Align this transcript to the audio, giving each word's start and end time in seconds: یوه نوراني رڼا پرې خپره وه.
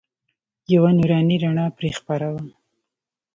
یوه 0.73 0.91
نوراني 0.97 1.35
رڼا 1.43 1.65
پرې 1.77 1.89
خپره 1.99 2.27
وه. 2.33 2.43